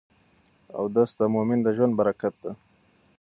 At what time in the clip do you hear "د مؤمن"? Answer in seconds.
1.19-1.59